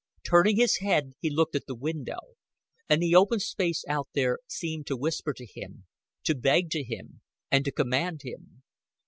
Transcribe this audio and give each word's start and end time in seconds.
Turning 0.25 0.55
his 0.55 0.77
head, 0.77 1.13
he 1.19 1.29
looked 1.29 1.55
at 1.55 1.67
the 1.67 1.75
window; 1.75 2.17
and 2.89 3.03
the 3.03 3.13
open 3.13 3.37
space 3.37 3.85
out 3.87 4.07
there 4.15 4.39
seemed 4.47 4.87
to 4.87 4.97
whisper 4.97 5.31
to 5.31 5.45
him, 5.45 5.85
to 6.23 6.33
beg 6.33 6.71
to 6.71 6.83
him, 6.83 7.21
and 7.51 7.63
to 7.65 7.71
command 7.71 8.21
him. 8.23 8.63